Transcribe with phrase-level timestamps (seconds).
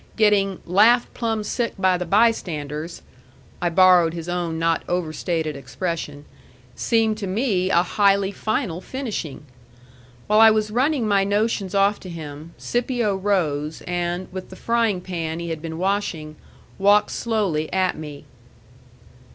[0.15, 3.03] Getting "laughed plumb sick by the bystanders"
[3.61, 6.25] (I borrowed his own not overstated expression)
[6.75, 9.45] seemed to me a highly final finishing.
[10.25, 15.01] While I was running my notions off to him, Scipio rose, and, with the frying
[15.01, 16.35] pan he had been washing,
[16.79, 18.25] walked slowly at me.